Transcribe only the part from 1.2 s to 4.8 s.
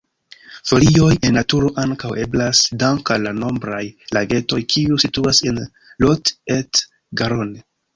en naturo ankaŭ eblas, dank'al la nombraj lagetoj